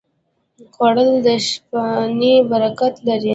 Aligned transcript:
خوړل 0.73 1.09
د 1.25 1.27
شپهنۍ 1.47 2.35
برکت 2.49 2.95
لري 3.07 3.29